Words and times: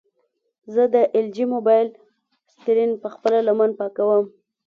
زه 0.73 0.83
د 0.93 0.95
ایل 1.13 1.27
جي 1.35 1.45
موبایل 1.53 1.87
سکرین 2.53 2.91
په 3.01 3.07
خپله 3.13 3.37
لمن 3.47 3.69
پاکوم. 3.79 4.25